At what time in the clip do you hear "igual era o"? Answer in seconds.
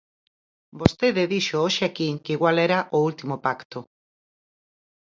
2.37-2.99